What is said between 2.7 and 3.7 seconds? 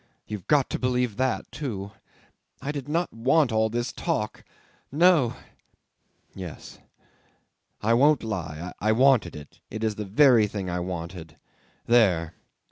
did not want all